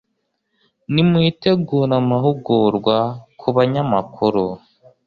[0.93, 2.97] nmuitegure amahugurwa
[3.39, 4.45] ku banyamakuru,